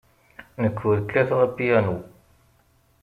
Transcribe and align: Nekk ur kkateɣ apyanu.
Nekk 0.61 0.79
ur 0.89 0.97
kkateɣ 1.03 1.39
apyanu. 1.47 1.97